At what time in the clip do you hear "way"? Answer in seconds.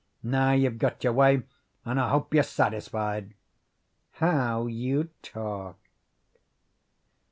1.13-1.43